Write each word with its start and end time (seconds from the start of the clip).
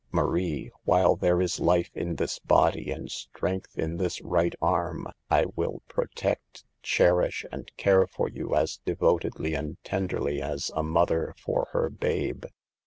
Marie, 0.11 0.71
while 0.83 1.15
there 1.15 1.39
is 1.39 1.59
life 1.59 1.91
in 1.93 2.15
this 2.15 2.39
body 2.39 2.89
and 2.89 3.11
strength 3.11 3.77
in 3.77 3.97
this 3.97 4.19
right 4.23 4.55
arm, 4.59 5.05
I 5.29 5.45
will 5.55 5.83
protect, 5.87 6.63
cherish 6.81 7.45
and 7.51 7.69
care 7.77 8.07
for 8.07 8.27
you 8.27 8.55
as 8.55 8.77
devotedly 8.77 9.53
and 9.53 9.77
tenderly 9.83 10.41
as 10.41 10.71
a 10.75 10.81
mother 10.81 11.35
for 11.37 11.67
her 11.73 11.91
babe." 11.91 12.45